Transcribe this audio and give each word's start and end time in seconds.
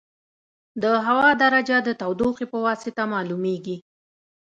د 0.83 0.83
هوا 1.05 1.29
درجه 1.43 1.77
د 1.83 1.89
تودوخې 2.01 2.45
په 2.53 2.57
واسطه 2.65 3.03
معلومېږي. 3.13 3.77